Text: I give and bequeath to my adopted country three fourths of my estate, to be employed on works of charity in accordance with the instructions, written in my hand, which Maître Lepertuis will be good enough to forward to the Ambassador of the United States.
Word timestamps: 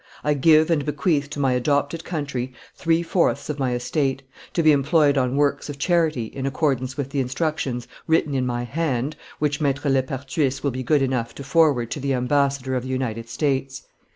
I 0.23 0.33
give 0.33 0.71
and 0.71 0.83
bequeath 0.83 1.29
to 1.29 1.39
my 1.39 1.53
adopted 1.53 2.03
country 2.03 2.53
three 2.73 3.03
fourths 3.03 3.51
of 3.51 3.59
my 3.59 3.75
estate, 3.75 4.23
to 4.53 4.63
be 4.63 4.71
employed 4.71 5.15
on 5.15 5.35
works 5.35 5.69
of 5.69 5.77
charity 5.77 6.25
in 6.25 6.47
accordance 6.47 6.97
with 6.97 7.11
the 7.11 7.19
instructions, 7.19 7.87
written 8.07 8.33
in 8.33 8.47
my 8.47 8.63
hand, 8.63 9.15
which 9.37 9.59
Maître 9.59 9.91
Lepertuis 9.93 10.63
will 10.63 10.71
be 10.71 10.81
good 10.81 11.03
enough 11.03 11.35
to 11.35 11.43
forward 11.43 11.91
to 11.91 11.99
the 11.99 12.15
Ambassador 12.15 12.73
of 12.73 12.81
the 12.81 12.89
United 12.89 13.29
States. 13.29 13.83